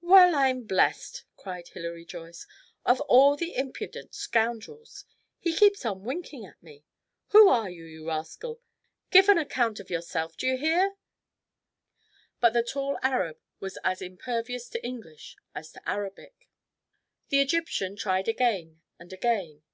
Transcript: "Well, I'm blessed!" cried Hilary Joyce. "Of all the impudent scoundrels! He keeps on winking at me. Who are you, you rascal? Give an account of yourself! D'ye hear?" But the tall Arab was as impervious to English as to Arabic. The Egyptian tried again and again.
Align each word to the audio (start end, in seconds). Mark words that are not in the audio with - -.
"Well, 0.00 0.34
I'm 0.34 0.62
blessed!" 0.64 1.24
cried 1.36 1.68
Hilary 1.68 2.06
Joyce. 2.06 2.46
"Of 2.86 3.02
all 3.02 3.36
the 3.36 3.54
impudent 3.54 4.14
scoundrels! 4.14 5.04
He 5.38 5.54
keeps 5.54 5.84
on 5.84 6.04
winking 6.04 6.46
at 6.46 6.62
me. 6.62 6.86
Who 7.32 7.50
are 7.50 7.68
you, 7.68 7.84
you 7.84 8.08
rascal? 8.08 8.62
Give 9.10 9.28
an 9.28 9.36
account 9.36 9.80
of 9.80 9.90
yourself! 9.90 10.38
D'ye 10.38 10.56
hear?" 10.56 10.94
But 12.40 12.54
the 12.54 12.62
tall 12.62 12.98
Arab 13.02 13.36
was 13.60 13.76
as 13.84 14.00
impervious 14.00 14.70
to 14.70 14.82
English 14.82 15.36
as 15.54 15.70
to 15.72 15.86
Arabic. 15.86 16.48
The 17.28 17.42
Egyptian 17.42 17.94
tried 17.94 18.26
again 18.26 18.80
and 18.98 19.12
again. 19.12 19.60